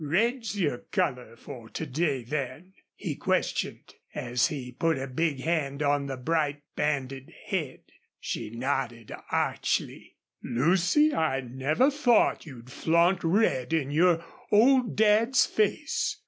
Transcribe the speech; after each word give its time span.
"Red's 0.03 0.59
your 0.59 0.79
color 0.79 1.35
for 1.35 1.69
to 1.69 1.85
day, 1.85 2.23
then?" 2.23 2.73
he 2.95 3.13
questioned, 3.15 3.93
as 4.15 4.47
he 4.47 4.71
put 4.71 4.97
a 4.97 5.05
big 5.05 5.41
hand 5.41 5.83
on 5.83 6.07
the 6.07 6.17
bright 6.17 6.63
banded 6.75 7.31
head. 7.45 7.81
She 8.19 8.49
nodded 8.49 9.11
archly. 9.29 10.17
"Lucy, 10.41 11.13
I 11.13 11.41
never 11.41 11.91
thought 11.91 12.47
you'd 12.47 12.71
flaunt 12.71 13.23
red 13.23 13.73
in 13.73 13.91
your 13.91 14.25
old 14.51 14.95
Dad's 14.95 15.45
face. 15.45 16.17